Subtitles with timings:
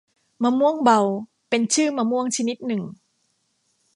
[0.43, 0.99] มะม่วงเบา
[1.49, 2.83] เป็นชื่อมะม่วงชนิดหนึ่ง